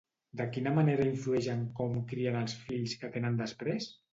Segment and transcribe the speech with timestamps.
[0.39, 3.93] De quina manera influeix en com crien els fills que tenen després?